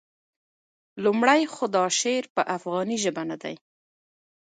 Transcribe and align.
لومړی 1.03 1.41
خو 1.53 1.65
دا 1.75 1.85
شعر 1.99 2.23
په 2.35 2.41
افغاني 2.57 2.97
ژبه 3.03 3.23
نه 3.29 3.37
دی. 3.43 3.55